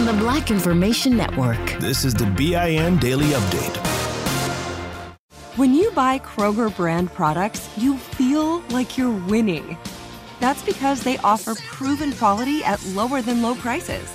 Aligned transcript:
from 0.00 0.16
the 0.16 0.22
Black 0.22 0.50
Information 0.50 1.14
Network. 1.14 1.78
This 1.78 2.06
is 2.06 2.14
the 2.14 2.24
BIN 2.24 2.96
Daily 3.00 3.26
Update. 3.26 3.76
When 5.56 5.74
you 5.74 5.90
buy 5.90 6.18
Kroger 6.20 6.74
brand 6.74 7.12
products, 7.12 7.68
you 7.76 7.98
feel 7.98 8.60
like 8.70 8.96
you're 8.96 9.14
winning. 9.26 9.76
That's 10.38 10.62
because 10.62 11.02
they 11.02 11.18
offer 11.18 11.54
proven 11.54 12.12
quality 12.12 12.64
at 12.64 12.82
lower 12.86 13.20
than 13.20 13.42
low 13.42 13.54
prices. 13.56 14.10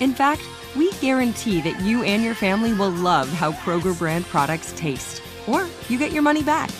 In 0.00 0.14
fact, 0.14 0.40
we 0.74 0.92
guarantee 0.92 1.60
that 1.60 1.78
you 1.82 2.04
and 2.04 2.24
your 2.24 2.34
family 2.34 2.72
will 2.72 2.88
love 2.88 3.28
how 3.28 3.52
Kroger 3.52 3.98
brand 3.98 4.24
products 4.24 4.72
taste, 4.78 5.22
or 5.46 5.66
you 5.90 5.98
get 5.98 6.12
your 6.12 6.22
money 6.22 6.42
back. 6.42 6.70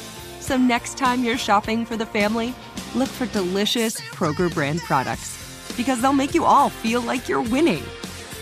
So 0.40 0.56
next 0.56 0.96
time 0.96 1.22
you're 1.22 1.36
shopping 1.36 1.84
for 1.84 1.98
the 1.98 2.06
family, 2.06 2.54
look 2.94 3.10
for 3.10 3.26
delicious 3.26 4.00
Kroger 4.00 4.50
brand 4.54 4.80
products 4.80 5.36
because 5.76 6.00
they'll 6.00 6.14
make 6.14 6.32
you 6.32 6.46
all 6.46 6.70
feel 6.70 7.02
like 7.02 7.28
you're 7.28 7.42
winning. 7.42 7.82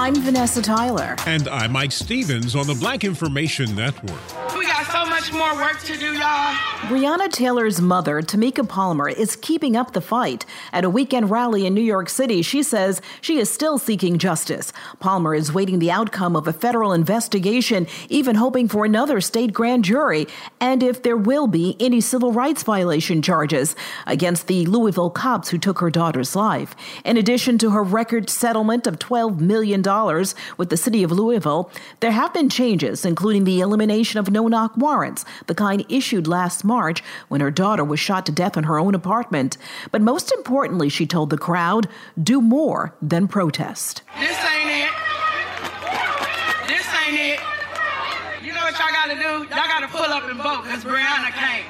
I'm 0.00 0.14
Vanessa 0.14 0.62
Tyler. 0.62 1.16
And 1.26 1.48
I'm 1.48 1.72
Mike 1.72 1.90
Stevens 1.90 2.54
on 2.54 2.68
the 2.68 2.74
Black 2.74 3.02
Information 3.02 3.74
Network. 3.74 4.54
We 4.56 4.64
got 4.64 4.86
so 4.86 5.04
much 5.04 5.32
more 5.32 5.56
work 5.56 5.80
to 5.80 5.98
do, 5.98 6.12
y'all. 6.12 6.54
Breonna 6.82 7.28
Taylor's 7.30 7.80
mother, 7.80 8.22
Tamika 8.22 8.66
Palmer, 8.66 9.08
is 9.08 9.34
keeping 9.34 9.74
up 9.74 9.94
the 9.94 10.00
fight. 10.00 10.46
At 10.72 10.84
a 10.84 10.90
weekend 10.90 11.30
rally 11.30 11.66
in 11.66 11.74
New 11.74 11.82
York 11.82 12.08
City, 12.08 12.42
she 12.42 12.62
says 12.62 13.02
she 13.20 13.38
is 13.38 13.50
still 13.50 13.76
seeking 13.76 14.18
justice. 14.18 14.72
Palmer 15.00 15.34
is 15.34 15.52
waiting 15.52 15.80
the 15.80 15.90
outcome 15.90 16.36
of 16.36 16.46
a 16.46 16.52
federal 16.52 16.92
investigation, 16.92 17.88
even 18.08 18.36
hoping 18.36 18.68
for 18.68 18.84
another 18.84 19.20
state 19.20 19.52
grand 19.52 19.84
jury, 19.84 20.28
and 20.60 20.84
if 20.84 21.02
there 21.02 21.16
will 21.16 21.48
be 21.48 21.76
any 21.80 22.00
civil 22.00 22.32
rights 22.32 22.62
violation 22.62 23.20
charges 23.20 23.74
against 24.06 24.46
the 24.46 24.64
Louisville 24.66 25.10
cops 25.10 25.48
who 25.48 25.58
took 25.58 25.80
her 25.80 25.90
daughter's 25.90 26.36
life. 26.36 26.76
In 27.04 27.16
addition 27.16 27.58
to 27.58 27.70
her 27.70 27.82
record 27.82 28.30
settlement 28.30 28.86
of 28.86 29.00
$12 29.00 29.40
million 29.40 29.87
with 30.56 30.68
the 30.68 30.76
city 30.76 31.02
of 31.02 31.10
Louisville, 31.10 31.70
there 32.00 32.10
have 32.10 32.34
been 32.34 32.48
changes, 32.48 33.04
including 33.04 33.44
the 33.44 33.60
elimination 33.60 34.18
of 34.18 34.30
no 34.30 34.46
knock 34.48 34.76
warrants, 34.76 35.24
the 35.46 35.54
kind 35.54 35.84
issued 35.88 36.26
last 36.26 36.64
March 36.64 37.02
when 37.28 37.40
her 37.40 37.50
daughter 37.50 37.84
was 37.84 37.98
shot 37.98 38.26
to 38.26 38.32
death 38.32 38.56
in 38.56 38.64
her 38.64 38.78
own 38.78 38.94
apartment. 38.94 39.56
But 39.90 40.02
most 40.02 40.32
importantly, 40.32 40.88
she 40.88 41.06
told 41.06 41.30
the 41.30 41.38
crowd, 41.38 41.88
do 42.22 42.40
more 42.40 42.94
than 43.00 43.28
protest. 43.28 44.02
This 44.18 44.38
ain't 44.44 44.70
it. 44.70 44.90
This 46.68 46.86
ain't 47.06 47.18
it. 47.18 47.40
You 48.44 48.52
know 48.52 48.60
what 48.60 48.78
y'all 48.78 48.92
gotta 48.92 49.14
do? 49.14 49.48
Y'all 49.54 49.68
gotta 49.68 49.88
pull 49.88 50.00
up 50.02 50.24
and 50.24 50.38
vote 50.38 50.64
because 50.64 50.84
Breonna 50.84 51.32
came. 51.32 51.64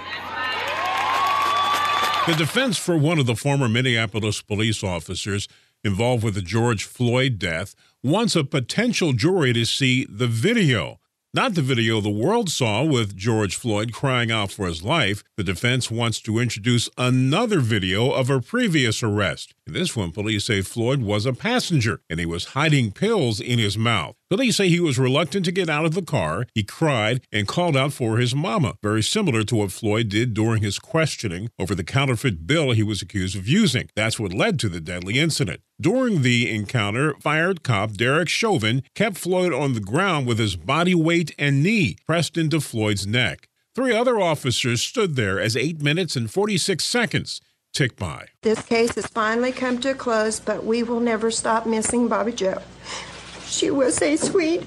The 2.27 2.35
defense 2.35 2.77
for 2.77 2.97
one 2.97 3.19
of 3.19 3.27
the 3.27 3.35
former 3.35 3.69
Minneapolis 3.69 4.43
police 4.43 4.85
officers 4.85 5.49
involved 5.85 6.25
with 6.25 6.35
the 6.35 6.43
George 6.43 6.85
Floyd 6.85 7.39
death 7.39 7.75
wants 8.03 8.37
a 8.37 8.45
potential 8.45 9.13
jury 9.13 9.53
to 9.53 9.65
see 9.65 10.07
the 10.09 10.27
video. 10.27 11.01
Not 11.35 11.55
the 11.55 11.63
video 11.63 12.01
the 12.01 12.11
world 12.11 12.51
saw 12.51 12.83
with 12.83 13.17
George 13.17 13.55
Floyd 13.55 13.93
crying 13.93 14.31
out 14.31 14.51
for 14.51 14.67
his 14.67 14.83
life. 14.83 15.23
The 15.37 15.45
defense 15.45 15.91
wants 15.91 16.21
to 16.23 16.39
introduce 16.39 16.89
another 16.97 17.61
video 17.61 18.11
of 18.11 18.31
a 18.31 18.41
previous 18.41 19.03
arrest. 19.03 19.55
In 19.67 19.75
this 19.75 19.95
one, 19.95 20.11
police 20.11 20.47
say 20.47 20.63
Floyd 20.63 21.03
was 21.03 21.27
a 21.27 21.33
passenger 21.33 22.01
and 22.11 22.19
he 22.19 22.27
was 22.27 22.57
hiding 22.57 22.93
pills 22.93 23.41
in 23.41 23.59
his 23.59 23.79
mouth. 23.79 24.17
Police 24.31 24.59
say 24.59 24.69
he 24.69 24.79
was 24.79 24.99
reluctant 24.99 25.47
to 25.47 25.53
get 25.53 25.71
out 25.71 25.87
of 25.87 25.95
the 25.95 26.03
car. 26.03 26.45
He 26.55 26.63
cried 26.63 27.23
and 27.33 27.49
called 27.49 27.75
out 27.75 27.95
for 27.95 28.19
his 28.19 28.35
mama, 28.35 28.75
very 28.83 29.03
similar 29.03 29.43
to 29.45 29.57
what 29.57 29.73
Floyd 29.73 30.11
did 30.11 30.35
during 30.35 30.63
his 30.63 30.79
questioning 30.79 31.49
over 31.59 31.75
the 31.75 31.83
counterfeit 31.83 32.47
bill 32.47 32.73
he 32.73 32.83
was 32.83 33.01
accused 33.01 33.35
of 33.35 33.49
using. 33.49 33.89
That's 33.97 34.21
what 34.21 34.35
led 34.35 34.59
to 34.61 34.69
the 34.69 34.83
deadly 34.83 35.19
incident. 35.19 35.63
During 35.81 36.21
the 36.21 36.55
encounter, 36.55 37.15
fired 37.21 37.63
cop 37.63 37.93
Derek 37.93 38.29
Chauvin 38.29 38.83
kept 38.95 39.17
Floyd 39.17 39.55
on 39.55 39.73
the 39.73 39.81
ground 39.81 40.27
with 40.27 40.39
his 40.39 40.57
body 40.57 40.95
weight 40.95 41.35
and 41.39 41.63
knee 41.63 41.97
pressed 42.05 42.37
into 42.37 42.61
Floyd's 42.61 43.07
neck. 43.07 43.49
Three 43.75 43.97
other 43.97 44.21
officers 44.21 44.83
stood 44.83 45.17
there 45.17 45.41
as 45.41 45.57
8 45.57 45.81
minutes 45.81 46.17
and 46.17 46.31
46 46.31 46.85
seconds 46.85 47.41
ticked 47.73 47.99
by. 47.99 48.27
This 48.43 48.61
case 48.61 48.95
has 48.97 49.07
finally 49.07 49.53
come 49.53 49.81
to 49.81 49.93
a 49.93 49.95
close, 49.95 50.39
but 50.39 50.65
we 50.67 50.83
will 50.83 51.01
never 51.01 51.31
stop 51.31 51.65
missing 51.65 52.09
Bobbie 52.09 52.33
Jo. 52.33 52.61
She 53.49 53.71
was 53.71 54.01
a 54.03 54.17
sweet 54.17 54.63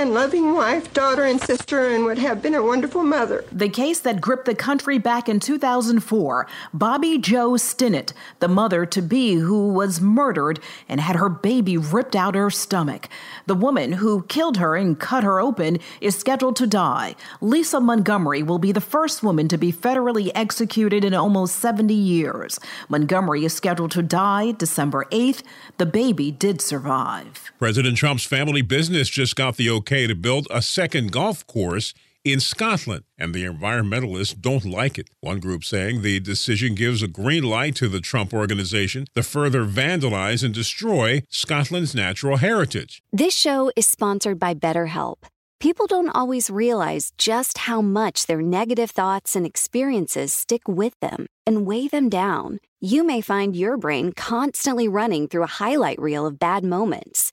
and 0.00 0.14
loving 0.14 0.54
wife, 0.54 0.94
daughter, 0.94 1.24
and 1.24 1.38
sister, 1.42 1.88
and 1.88 2.06
would 2.06 2.16
have 2.16 2.40
been 2.40 2.54
a 2.54 2.62
wonderful 2.62 3.04
mother. 3.04 3.44
The 3.52 3.68
case 3.68 4.00
that 4.00 4.18
gripped 4.18 4.46
the 4.46 4.54
country 4.54 4.96
back 4.96 5.28
in 5.28 5.40
2004 5.40 6.46
Bobbie 6.72 7.18
Jo 7.18 7.50
Stinnett, 7.52 8.14
the 8.38 8.48
mother 8.48 8.86
to 8.86 9.02
be 9.02 9.34
who 9.34 9.68
was 9.68 10.00
murdered 10.00 10.58
and 10.88 11.02
had 11.02 11.16
her 11.16 11.28
baby 11.28 11.76
ripped 11.76 12.16
out 12.16 12.34
her 12.34 12.48
stomach. 12.48 13.10
The 13.44 13.54
woman 13.54 13.92
who 13.92 14.22
killed 14.22 14.56
her 14.56 14.74
and 14.74 14.98
cut 14.98 15.22
her 15.22 15.38
open 15.38 15.78
is 16.00 16.16
scheduled 16.16 16.56
to 16.56 16.66
die. 16.66 17.14
Lisa 17.42 17.78
Montgomery 17.78 18.42
will 18.42 18.58
be 18.58 18.72
the 18.72 18.80
first 18.80 19.22
woman 19.22 19.48
to 19.48 19.58
be 19.58 19.70
federally 19.70 20.30
executed 20.34 21.04
in 21.04 21.12
almost 21.12 21.56
70 21.56 21.92
years. 21.92 22.58
Montgomery 22.88 23.44
is 23.44 23.52
scheduled 23.52 23.90
to 23.90 24.02
die 24.02 24.52
December 24.52 25.04
8th. 25.10 25.42
The 25.76 25.84
baby 25.84 26.30
did 26.30 26.62
survive. 26.62 27.52
President 27.58 27.98
Trump's 27.98 28.24
family 28.24 28.62
business 28.62 29.10
just 29.10 29.36
got 29.36 29.56
the 29.56 29.68
okay 29.68 29.89
to 29.90 30.14
build 30.14 30.46
a 30.52 30.62
second 30.62 31.10
golf 31.10 31.44
course 31.48 31.94
in 32.24 32.38
Scotland, 32.38 33.02
and 33.18 33.34
the 33.34 33.44
environmentalists 33.44 34.40
don't 34.40 34.64
like 34.64 34.98
it. 34.98 35.08
One 35.20 35.40
group 35.40 35.64
saying 35.64 36.02
the 36.02 36.20
decision 36.20 36.76
gives 36.76 37.02
a 37.02 37.08
green 37.08 37.42
light 37.42 37.74
to 37.76 37.88
the 37.88 38.00
Trump 38.00 38.32
organization 38.32 39.06
to 39.16 39.24
further 39.24 39.64
vandalize 39.64 40.44
and 40.44 40.54
destroy 40.54 41.22
Scotland's 41.28 41.92
natural 41.92 42.36
heritage. 42.36 43.02
This 43.12 43.34
show 43.34 43.72
is 43.74 43.88
sponsored 43.88 44.38
by 44.38 44.54
BetterHelp. 44.54 45.24
People 45.58 45.88
don't 45.88 46.10
always 46.10 46.50
realize 46.50 47.12
just 47.18 47.58
how 47.58 47.82
much 47.82 48.26
their 48.26 48.40
negative 48.40 48.92
thoughts 48.92 49.34
and 49.34 49.44
experiences 49.44 50.32
stick 50.32 50.68
with 50.68 50.94
them 51.00 51.26
and 51.44 51.66
weigh 51.66 51.88
them 51.88 52.08
down. 52.08 52.60
You 52.80 53.04
may 53.04 53.20
find 53.20 53.56
your 53.56 53.76
brain 53.76 54.12
constantly 54.12 54.86
running 54.86 55.26
through 55.26 55.42
a 55.42 55.58
highlight 55.64 56.00
reel 56.00 56.26
of 56.26 56.38
bad 56.38 56.64
moments. 56.64 57.32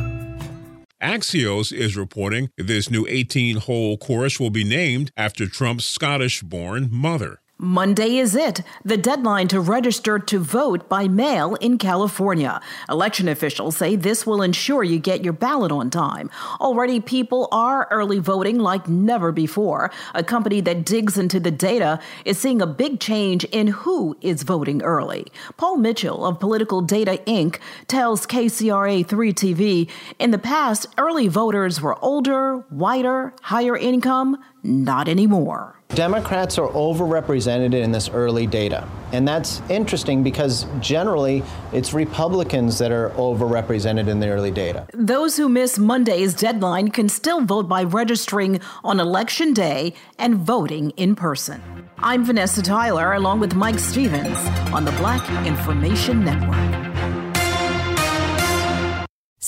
Axios 1.01 1.73
is 1.73 1.97
reporting 1.97 2.51
this 2.57 2.91
new 2.91 3.07
18 3.07 3.57
hole 3.57 3.97
course 3.97 4.39
will 4.39 4.51
be 4.51 4.63
named 4.63 5.11
after 5.17 5.47
Trump's 5.47 5.85
Scottish 5.85 6.43
born 6.43 6.89
mother. 6.91 7.40
Monday 7.63 8.17
is 8.17 8.33
it, 8.33 8.63
the 8.83 8.97
deadline 8.97 9.47
to 9.47 9.59
register 9.59 10.17
to 10.17 10.39
vote 10.39 10.89
by 10.89 11.07
mail 11.07 11.53
in 11.61 11.77
California. 11.77 12.59
Election 12.89 13.27
officials 13.27 13.77
say 13.77 13.95
this 13.95 14.25
will 14.25 14.41
ensure 14.41 14.83
you 14.83 14.97
get 14.97 15.23
your 15.23 15.31
ballot 15.31 15.71
on 15.71 15.91
time. 15.91 16.31
Already, 16.59 16.99
people 16.99 17.47
are 17.51 17.87
early 17.91 18.17
voting 18.17 18.57
like 18.57 18.89
never 18.89 19.31
before. 19.31 19.91
A 20.15 20.23
company 20.23 20.59
that 20.61 20.83
digs 20.85 21.19
into 21.19 21.39
the 21.39 21.51
data 21.51 21.99
is 22.25 22.39
seeing 22.39 22.63
a 22.63 22.65
big 22.65 22.99
change 22.99 23.43
in 23.43 23.67
who 23.67 24.17
is 24.21 24.41
voting 24.41 24.81
early. 24.81 25.27
Paul 25.57 25.77
Mitchell 25.77 26.25
of 26.25 26.39
Political 26.39 26.81
Data 26.81 27.21
Inc. 27.27 27.59
tells 27.87 28.25
KCRA 28.25 29.05
3 29.05 29.33
TV 29.33 29.87
in 30.17 30.31
the 30.31 30.39
past, 30.39 30.87
early 30.97 31.27
voters 31.27 31.79
were 31.79 32.03
older, 32.03 32.65
whiter, 32.69 33.35
higher 33.43 33.77
income. 33.77 34.43
Not 34.63 35.07
anymore. 35.07 35.80
Democrats 35.93 36.57
are 36.57 36.69
overrepresented 36.69 37.73
in 37.73 37.91
this 37.91 38.09
early 38.09 38.47
data. 38.47 38.87
And 39.11 39.27
that's 39.27 39.61
interesting 39.69 40.23
because 40.23 40.65
generally 40.79 41.43
it's 41.73 41.93
Republicans 41.93 42.77
that 42.79 42.91
are 42.91 43.09
overrepresented 43.11 44.07
in 44.07 44.21
the 44.21 44.29
early 44.29 44.51
data. 44.51 44.87
Those 44.93 45.35
who 45.35 45.49
miss 45.49 45.77
Monday's 45.77 46.33
deadline 46.33 46.91
can 46.91 47.09
still 47.09 47.41
vote 47.41 47.67
by 47.67 47.83
registering 47.83 48.61
on 48.85 49.01
election 49.01 49.53
day 49.53 49.93
and 50.17 50.35
voting 50.35 50.91
in 50.91 51.13
person. 51.13 51.61
I'm 51.97 52.23
Vanessa 52.23 52.61
Tyler 52.61 53.13
along 53.13 53.41
with 53.41 53.53
Mike 53.53 53.79
Stevens 53.79 54.37
on 54.73 54.85
the 54.85 54.91
Black 54.93 55.45
Information 55.45 56.23
Network. 56.23 56.90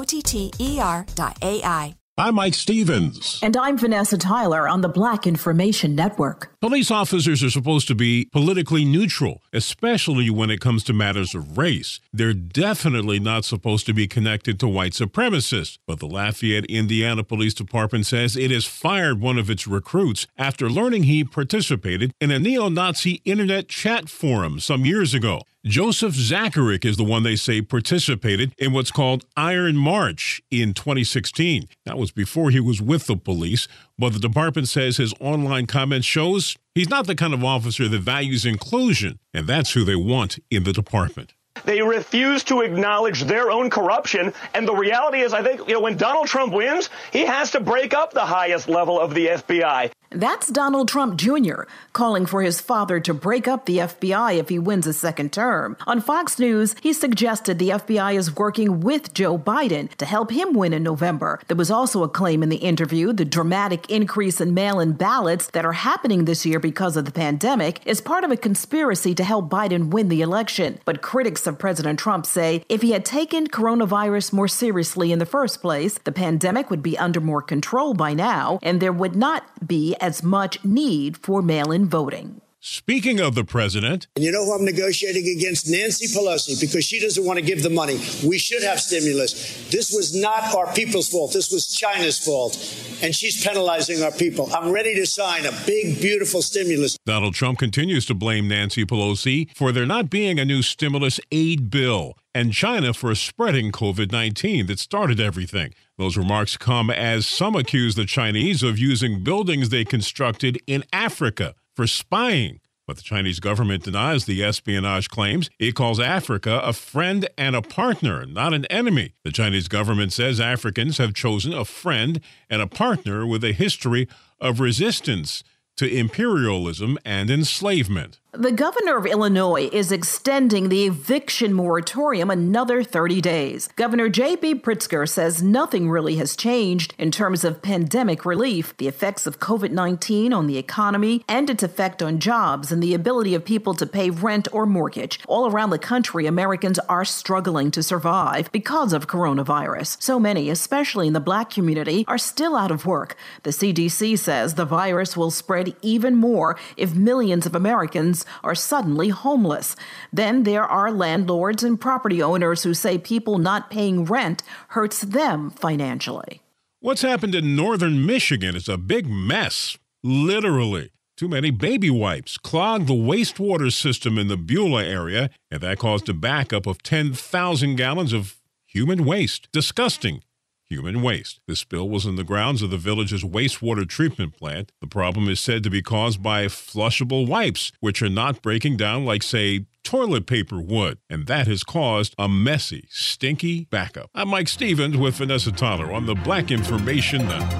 O 0.00 0.02
T 0.02 0.22
T 0.22 0.50
E 0.58 0.80
R 0.80 1.04
dot 1.14 1.36
AI. 1.42 1.94
I'm 2.16 2.34
Mike 2.36 2.54
Stevens. 2.54 3.38
And 3.42 3.54
I'm 3.54 3.76
Vanessa 3.76 4.16
Tyler 4.16 4.66
on 4.66 4.80
the 4.80 4.88
Black 4.88 5.26
Information 5.26 5.94
Network. 5.94 6.49
Police 6.60 6.90
officers 6.90 7.42
are 7.42 7.48
supposed 7.48 7.88
to 7.88 7.94
be 7.94 8.28
politically 8.32 8.84
neutral, 8.84 9.40
especially 9.50 10.28
when 10.28 10.50
it 10.50 10.60
comes 10.60 10.84
to 10.84 10.92
matters 10.92 11.34
of 11.34 11.56
race. 11.56 12.00
They're 12.12 12.34
definitely 12.34 13.18
not 13.18 13.46
supposed 13.46 13.86
to 13.86 13.94
be 13.94 14.06
connected 14.06 14.60
to 14.60 14.68
white 14.68 14.92
supremacists. 14.92 15.78
But 15.86 16.00
the 16.00 16.06
Lafayette, 16.06 16.66
Indiana 16.66 17.24
Police 17.24 17.54
Department 17.54 18.04
says 18.04 18.36
it 18.36 18.50
has 18.50 18.66
fired 18.66 19.22
one 19.22 19.38
of 19.38 19.48
its 19.48 19.66
recruits 19.66 20.26
after 20.36 20.68
learning 20.68 21.04
he 21.04 21.24
participated 21.24 22.12
in 22.20 22.30
a 22.30 22.38
neo 22.38 22.68
Nazi 22.68 23.22
internet 23.24 23.68
chat 23.68 24.10
forum 24.10 24.60
some 24.60 24.84
years 24.84 25.14
ago. 25.14 25.40
Joseph 25.64 26.14
Zacharek 26.14 26.86
is 26.86 26.96
the 26.96 27.04
one 27.04 27.22
they 27.22 27.36
say 27.36 27.60
participated 27.60 28.54
in 28.56 28.72
what's 28.72 28.90
called 28.90 29.26
Iron 29.36 29.76
March 29.76 30.40
in 30.50 30.72
2016. 30.72 31.68
That 31.84 31.98
was 31.98 32.12
before 32.12 32.48
he 32.48 32.60
was 32.60 32.80
with 32.80 33.06
the 33.06 33.16
police, 33.16 33.68
but 34.00 34.14
the 34.14 34.18
department 34.18 34.66
says 34.66 34.96
his 34.96 35.12
online 35.20 35.66
comment 35.66 36.06
shows 36.06 36.56
he's 36.74 36.88
not 36.88 37.06
the 37.06 37.14
kind 37.14 37.34
of 37.34 37.44
officer 37.44 37.86
that 37.86 38.00
values 38.00 38.46
inclusion, 38.46 39.18
and 39.34 39.46
that's 39.46 39.72
who 39.72 39.84
they 39.84 39.94
want 39.94 40.38
in 40.50 40.64
the 40.64 40.72
department. 40.72 41.34
They 41.64 41.82
refuse 41.82 42.44
to 42.44 42.60
acknowledge 42.60 43.24
their 43.24 43.50
own 43.50 43.70
corruption. 43.70 44.32
And 44.54 44.66
the 44.66 44.74
reality 44.74 45.20
is, 45.20 45.32
I 45.32 45.42
think, 45.42 45.66
you 45.68 45.74
know, 45.74 45.80
when 45.80 45.96
Donald 45.96 46.26
Trump 46.26 46.52
wins, 46.52 46.90
he 47.12 47.26
has 47.26 47.50
to 47.52 47.60
break 47.60 47.94
up 47.94 48.12
the 48.12 48.26
highest 48.26 48.68
level 48.68 48.98
of 48.98 49.14
the 49.14 49.26
FBI. 49.26 49.90
That's 50.12 50.48
Donald 50.48 50.88
Trump 50.88 51.16
Jr. 51.16 51.62
calling 51.92 52.26
for 52.26 52.42
his 52.42 52.60
father 52.60 52.98
to 52.98 53.14
break 53.14 53.46
up 53.46 53.66
the 53.66 53.78
FBI 53.78 54.38
if 54.38 54.48
he 54.48 54.58
wins 54.58 54.88
a 54.88 54.92
second 54.92 55.32
term. 55.32 55.76
On 55.86 56.00
Fox 56.00 56.36
News, 56.40 56.74
he 56.82 56.92
suggested 56.92 57.60
the 57.60 57.68
FBI 57.68 58.16
is 58.16 58.34
working 58.34 58.80
with 58.80 59.14
Joe 59.14 59.38
Biden 59.38 59.88
to 59.98 60.04
help 60.04 60.32
him 60.32 60.52
win 60.52 60.72
in 60.72 60.82
November. 60.82 61.38
There 61.46 61.56
was 61.56 61.70
also 61.70 62.02
a 62.02 62.08
claim 62.08 62.42
in 62.42 62.48
the 62.48 62.56
interview 62.56 63.12
the 63.12 63.24
dramatic 63.24 63.88
increase 63.88 64.40
in 64.40 64.52
mail 64.52 64.80
in 64.80 64.94
ballots 64.94 65.46
that 65.52 65.64
are 65.64 65.72
happening 65.72 66.24
this 66.24 66.44
year 66.44 66.58
because 66.58 66.96
of 66.96 67.04
the 67.04 67.12
pandemic 67.12 67.80
is 67.86 68.00
part 68.00 68.24
of 68.24 68.32
a 68.32 68.36
conspiracy 68.36 69.14
to 69.14 69.22
help 69.22 69.48
Biden 69.48 69.90
win 69.90 70.08
the 70.08 70.22
election. 70.22 70.80
But 70.84 71.02
critics 71.02 71.46
of 71.50 71.58
President 71.58 71.98
Trump 71.98 72.24
say 72.24 72.64
if 72.70 72.80
he 72.80 72.92
had 72.92 73.04
taken 73.04 73.46
coronavirus 73.46 74.32
more 74.32 74.48
seriously 74.48 75.12
in 75.12 75.18
the 75.18 75.26
first 75.26 75.60
place, 75.60 75.98
the 75.98 76.12
pandemic 76.12 76.70
would 76.70 76.82
be 76.82 76.96
under 76.96 77.20
more 77.20 77.42
control 77.42 77.92
by 77.92 78.14
now, 78.14 78.58
and 78.62 78.80
there 78.80 78.92
would 78.92 79.14
not 79.14 79.68
be 79.68 79.94
as 80.00 80.22
much 80.22 80.64
need 80.64 81.18
for 81.18 81.42
mail 81.42 81.70
in 81.70 81.86
voting. 81.86 82.40
Speaking 82.62 83.20
of 83.20 83.34
the 83.34 83.42
president, 83.42 84.06
and 84.16 84.22
you 84.22 84.30
know 84.30 84.44
who 84.44 84.52
I'm 84.52 84.66
negotiating 84.66 85.26
against? 85.34 85.70
Nancy 85.70 86.08
Pelosi, 86.08 86.60
because 86.60 86.84
she 86.84 87.00
doesn't 87.00 87.24
want 87.24 87.38
to 87.38 87.42
give 87.42 87.62
the 87.62 87.70
money. 87.70 87.98
We 88.22 88.36
should 88.36 88.62
have 88.62 88.78
stimulus. 88.78 89.66
This 89.70 89.90
was 89.90 90.14
not 90.14 90.54
our 90.54 90.70
people's 90.74 91.08
fault. 91.08 91.32
This 91.32 91.50
was 91.50 91.68
China's 91.68 92.18
fault. 92.18 92.56
And 93.02 93.16
she's 93.16 93.42
penalizing 93.42 94.02
our 94.02 94.10
people. 94.10 94.54
I'm 94.54 94.72
ready 94.72 94.94
to 94.96 95.06
sign 95.06 95.46
a 95.46 95.52
big, 95.64 96.02
beautiful 96.02 96.42
stimulus. 96.42 96.98
Donald 97.06 97.32
Trump 97.32 97.58
continues 97.58 98.04
to 98.04 98.14
blame 98.14 98.46
Nancy 98.46 98.84
Pelosi 98.84 99.48
for 99.56 99.72
there 99.72 99.86
not 99.86 100.10
being 100.10 100.38
a 100.38 100.44
new 100.44 100.60
stimulus 100.60 101.18
aid 101.32 101.70
bill 101.70 102.18
and 102.34 102.52
China 102.52 102.92
for 102.92 103.14
spreading 103.14 103.72
COVID 103.72 104.12
19 104.12 104.66
that 104.66 104.78
started 104.78 105.18
everything. 105.18 105.72
Those 105.96 106.18
remarks 106.18 106.58
come 106.58 106.90
as 106.90 107.26
some 107.26 107.56
accuse 107.56 107.94
the 107.94 108.04
Chinese 108.04 108.62
of 108.62 108.78
using 108.78 109.24
buildings 109.24 109.70
they 109.70 109.86
constructed 109.86 110.60
in 110.66 110.84
Africa 110.92 111.54
for 111.80 111.86
spying. 111.86 112.60
But 112.86 112.98
the 112.98 113.02
Chinese 113.02 113.40
government 113.40 113.84
denies 113.84 114.26
the 114.26 114.44
espionage 114.44 115.08
claims. 115.08 115.48
It 115.58 115.74
calls 115.74 115.98
Africa 115.98 116.60
a 116.62 116.74
friend 116.74 117.26
and 117.38 117.56
a 117.56 117.62
partner, 117.62 118.26
not 118.26 118.52
an 118.52 118.66
enemy. 118.66 119.14
The 119.24 119.32
Chinese 119.32 119.66
government 119.66 120.12
says 120.12 120.42
Africans 120.42 120.98
have 120.98 121.14
chosen 121.14 121.54
a 121.54 121.64
friend 121.64 122.20
and 122.50 122.60
a 122.60 122.66
partner 122.66 123.26
with 123.26 123.42
a 123.44 123.54
history 123.54 124.08
of 124.38 124.60
resistance 124.60 125.42
to 125.78 125.90
imperialism 125.90 126.98
and 127.02 127.30
enslavement. 127.30 128.19
The 128.32 128.52
governor 128.52 128.96
of 128.96 129.06
Illinois 129.06 129.68
is 129.72 129.90
extending 129.90 130.68
the 130.68 130.86
eviction 130.86 131.52
moratorium 131.52 132.30
another 132.30 132.84
30 132.84 133.20
days. 133.20 133.66
Governor 133.74 134.08
J.B. 134.08 134.60
Pritzker 134.60 135.08
says 135.08 135.42
nothing 135.42 135.90
really 135.90 136.14
has 136.14 136.36
changed 136.36 136.94
in 136.96 137.10
terms 137.10 137.42
of 137.42 137.60
pandemic 137.60 138.24
relief, 138.24 138.76
the 138.76 138.86
effects 138.86 139.26
of 139.26 139.40
COVID 139.40 139.72
19 139.72 140.32
on 140.32 140.46
the 140.46 140.58
economy, 140.58 141.24
and 141.26 141.50
its 141.50 141.64
effect 141.64 142.04
on 142.04 142.20
jobs 142.20 142.70
and 142.70 142.80
the 142.80 142.94
ability 142.94 143.34
of 143.34 143.44
people 143.44 143.74
to 143.74 143.84
pay 143.84 144.10
rent 144.10 144.46
or 144.52 144.64
mortgage. 144.64 145.18
All 145.26 145.50
around 145.50 145.70
the 145.70 145.78
country, 145.80 146.26
Americans 146.26 146.78
are 146.88 147.04
struggling 147.04 147.72
to 147.72 147.82
survive 147.82 148.52
because 148.52 148.92
of 148.92 149.08
coronavirus. 149.08 150.00
So 150.00 150.20
many, 150.20 150.50
especially 150.50 151.08
in 151.08 151.14
the 151.14 151.18
black 151.20 151.50
community, 151.50 152.04
are 152.06 152.16
still 152.16 152.54
out 152.54 152.70
of 152.70 152.86
work. 152.86 153.16
The 153.42 153.50
CDC 153.50 154.16
says 154.20 154.54
the 154.54 154.64
virus 154.64 155.16
will 155.16 155.32
spread 155.32 155.74
even 155.82 156.14
more 156.14 156.56
if 156.76 156.94
millions 156.94 157.44
of 157.44 157.56
Americans 157.56 158.19
are 158.42 158.54
suddenly 158.54 159.08
homeless. 159.08 159.76
Then 160.12 160.44
there 160.44 160.64
are 160.64 160.90
landlords 160.90 161.62
and 161.62 161.80
property 161.80 162.22
owners 162.22 162.62
who 162.62 162.74
say 162.74 162.98
people 162.98 163.38
not 163.38 163.70
paying 163.70 164.04
rent 164.04 164.42
hurts 164.68 165.00
them 165.00 165.50
financially. 165.50 166.42
What's 166.80 167.02
happened 167.02 167.34
in 167.34 167.54
northern 167.54 168.06
Michigan 168.06 168.56
is 168.56 168.68
a 168.68 168.78
big 168.78 169.06
mess, 169.06 169.76
literally. 170.02 170.90
Too 171.16 171.28
many 171.28 171.50
baby 171.50 171.90
wipes 171.90 172.38
clogged 172.38 172.86
the 172.86 172.94
wastewater 172.94 173.70
system 173.70 174.16
in 174.16 174.28
the 174.28 174.38
Beulah 174.38 174.86
area, 174.86 175.28
and 175.50 175.60
that 175.60 175.78
caused 175.78 176.08
a 176.08 176.14
backup 176.14 176.66
of 176.66 176.82
10,000 176.82 177.76
gallons 177.76 178.14
of 178.14 178.36
human 178.64 179.04
waste. 179.04 179.48
Disgusting 179.52 180.22
human 180.70 181.02
waste. 181.02 181.40
The 181.48 181.56
spill 181.56 181.88
was 181.88 182.06
in 182.06 182.14
the 182.14 182.24
grounds 182.24 182.62
of 182.62 182.70
the 182.70 182.78
village's 182.78 183.24
wastewater 183.24 183.86
treatment 183.86 184.36
plant. 184.36 184.70
The 184.80 184.86
problem 184.86 185.28
is 185.28 185.40
said 185.40 185.64
to 185.64 185.70
be 185.70 185.82
caused 185.82 186.22
by 186.22 186.46
flushable 186.46 187.26
wipes, 187.26 187.72
which 187.80 188.00
are 188.00 188.08
not 188.08 188.40
breaking 188.40 188.76
down 188.76 189.04
like, 189.04 189.24
say, 189.24 189.66
toilet 189.82 190.26
paper 190.26 190.60
would, 190.60 190.98
and 191.10 191.26
that 191.26 191.48
has 191.48 191.64
caused 191.64 192.14
a 192.18 192.28
messy, 192.28 192.86
stinky 192.88 193.64
backup. 193.64 194.10
I'm 194.14 194.28
Mike 194.28 194.48
Stevens 194.48 194.96
with 194.96 195.16
Vanessa 195.16 195.50
Tyler 195.50 195.92
on 195.92 196.06
the 196.06 196.14
Black 196.14 196.52
Information 196.52 197.26
Network. 197.26 197.50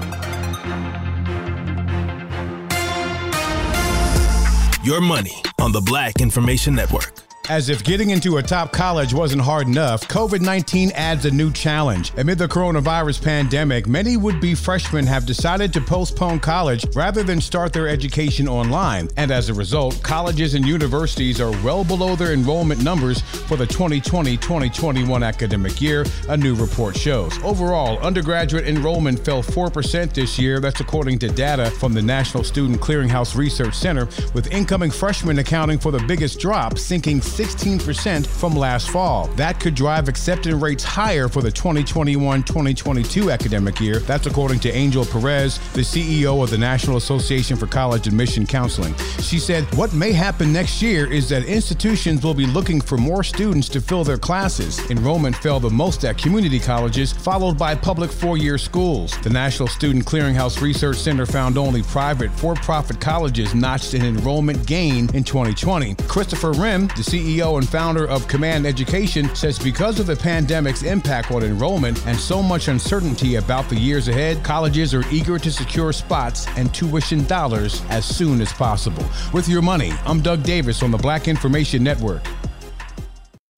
Your 4.85 5.01
money 5.01 5.43
on 5.59 5.71
the 5.71 5.81
Black 5.81 6.21
Information 6.21 6.73
Network. 6.73 7.30
As 7.49 7.69
if 7.69 7.83
getting 7.83 8.11
into 8.11 8.37
a 8.37 8.43
top 8.43 8.71
college 8.71 9.13
wasn't 9.13 9.41
hard 9.41 9.67
enough, 9.67 10.07
COVID 10.07 10.41
19 10.41 10.91
adds 10.91 11.25
a 11.25 11.31
new 11.31 11.51
challenge. 11.51 12.13
Amid 12.17 12.37
the 12.37 12.47
coronavirus 12.47 13.23
pandemic, 13.23 13.87
many 13.87 14.15
would 14.15 14.39
be 14.39 14.53
freshmen 14.53 15.05
have 15.07 15.25
decided 15.25 15.73
to 15.73 15.81
postpone 15.81 16.39
college 16.39 16.85
rather 16.95 17.23
than 17.23 17.41
start 17.41 17.73
their 17.73 17.89
education 17.89 18.47
online. 18.47 19.09
And 19.17 19.31
as 19.31 19.49
a 19.49 19.53
result, 19.53 20.01
colleges 20.03 20.53
and 20.53 20.65
universities 20.65 21.41
are 21.41 21.51
well 21.63 21.83
below 21.83 22.15
their 22.15 22.31
enrollment 22.33 22.83
numbers 22.83 23.21
for 23.21 23.57
the 23.57 23.65
2020 23.65 24.37
2021 24.37 25.23
academic 25.23 25.81
year, 25.81 26.05
a 26.29 26.37
new 26.37 26.53
report 26.53 26.95
shows. 26.95 27.37
Overall, 27.43 27.97
undergraduate 27.99 28.67
enrollment 28.67 29.19
fell 29.25 29.41
4% 29.41 30.13
this 30.13 30.37
year. 30.37 30.59
That's 30.59 30.79
according 30.79 31.19
to 31.19 31.29
data 31.29 31.71
from 31.71 31.93
the 31.93 32.01
National 32.01 32.43
Student 32.43 32.79
Clearinghouse 32.79 33.35
Research 33.35 33.73
Center, 33.73 34.05
with 34.33 34.51
incoming 34.53 34.91
freshmen 34.91 35.39
accounting 35.39 35.79
for 35.79 35.91
the 35.91 36.03
biggest 36.07 36.39
drop, 36.39 36.77
sinking 36.77 37.19
16% 37.31 38.27
from 38.27 38.55
last 38.55 38.89
fall. 38.89 39.27
That 39.35 39.59
could 39.59 39.73
drive 39.73 40.09
acceptance 40.09 40.61
rates 40.61 40.83
higher 40.83 41.29
for 41.29 41.41
the 41.41 41.51
2021 41.51 42.43
2022 42.43 43.31
academic 43.31 43.79
year. 43.79 43.99
That's 43.99 44.27
according 44.27 44.59
to 44.61 44.71
Angel 44.71 45.05
Perez, 45.05 45.57
the 45.73 45.81
CEO 45.81 46.43
of 46.43 46.49
the 46.49 46.57
National 46.57 46.97
Association 46.97 47.55
for 47.55 47.67
College 47.67 48.07
Admission 48.07 48.45
Counseling. 48.45 48.93
She 49.21 49.39
said, 49.39 49.63
What 49.75 49.93
may 49.93 50.11
happen 50.11 50.51
next 50.51 50.81
year 50.81 51.11
is 51.11 51.29
that 51.29 51.45
institutions 51.45 52.21
will 52.23 52.33
be 52.33 52.45
looking 52.45 52.81
for 52.81 52.97
more 52.97 53.23
students 53.23 53.69
to 53.69 53.81
fill 53.81 54.03
their 54.03 54.17
classes. 54.17 54.79
Enrollment 54.91 55.35
fell 55.37 55.59
the 55.59 55.69
most 55.69 56.03
at 56.03 56.17
community 56.17 56.59
colleges, 56.59 57.13
followed 57.13 57.57
by 57.57 57.75
public 57.75 58.11
four 58.11 58.37
year 58.37 58.57
schools. 58.57 59.17
The 59.21 59.29
National 59.29 59.69
Student 59.69 60.05
Clearinghouse 60.05 60.61
Research 60.61 60.97
Center 60.97 61.25
found 61.25 61.57
only 61.57 61.83
private 61.83 62.31
for 62.31 62.55
profit 62.55 62.99
colleges 62.99 63.55
notched 63.55 63.93
an 63.93 64.03
enrollment 64.03 64.67
gain 64.67 65.09
in 65.15 65.23
2020. 65.23 65.95
Christopher 66.07 66.51
Rim, 66.51 66.87
the 66.87 67.03
CEO 67.03 67.20
CEO 67.21 67.57
and 67.59 67.69
founder 67.69 68.07
of 68.07 68.27
Command 68.27 68.65
Education, 68.65 69.33
says 69.35 69.59
because 69.59 69.99
of 69.99 70.07
the 70.07 70.15
pandemic's 70.15 70.81
impact 70.81 71.31
on 71.31 71.43
enrollment 71.43 72.03
and 72.07 72.17
so 72.17 72.41
much 72.41 72.67
uncertainty 72.67 73.35
about 73.35 73.69
the 73.69 73.75
years 73.75 74.07
ahead, 74.07 74.43
colleges 74.43 74.93
are 74.93 75.03
eager 75.11 75.37
to 75.37 75.51
secure 75.51 75.93
spots 75.93 76.47
and 76.57 76.73
tuition 76.73 77.23
dollars 77.25 77.83
as 77.89 78.05
soon 78.05 78.41
as 78.41 78.51
possible. 78.51 79.05
With 79.33 79.47
your 79.47 79.61
money, 79.61 79.91
I'm 80.05 80.21
Doug 80.21 80.41
Davis 80.41 80.81
on 80.81 80.89
the 80.89 80.97
Black 80.97 81.27
Information 81.27 81.83
Network. 81.83 82.23